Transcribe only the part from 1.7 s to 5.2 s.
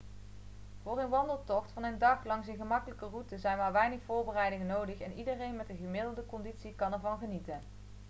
van een dag langs een gemakkelijke route zijn maar weinig voorbereidingen nodig en